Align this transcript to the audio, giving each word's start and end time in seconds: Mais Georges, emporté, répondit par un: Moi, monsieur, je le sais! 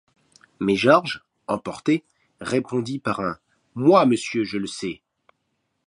Mais 0.59 0.75
Georges, 0.75 1.23
emporté, 1.45 2.03
répondit 2.39 2.97
par 2.97 3.19
un: 3.19 3.37
Moi, 3.75 4.03
monsieur, 4.07 4.43
je 4.43 4.57
le 4.57 4.65
sais! 4.65 5.03